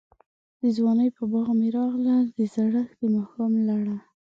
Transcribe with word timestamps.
دځوانۍ 0.61 1.09
په 1.17 1.23
باغ 1.31 1.47
می 1.59 1.67
راغله، 1.77 2.15
دزړښت 2.35 2.93
دماښام 3.01 3.53
لړه 3.69 3.97